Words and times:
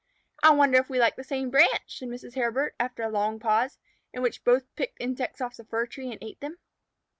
"I 0.41 0.49
wonder 0.49 0.79
if 0.79 0.89
we 0.89 0.97
like 0.99 1.15
the 1.15 1.23
same 1.23 1.51
branch?" 1.51 1.99
said 1.99 2.07
Mrs. 2.09 2.33
Hairbird, 2.33 2.71
after 2.79 3.03
a 3.03 3.09
long 3.09 3.39
pause, 3.39 3.77
in 4.11 4.23
which 4.23 4.43
both 4.43 4.63
picked 4.75 4.99
insects 4.99 5.41
off 5.41 5.57
the 5.57 5.63
fir 5.63 5.85
tree 5.85 6.09
and 6.11 6.17
ate 6.23 6.39
them. 6.39 6.57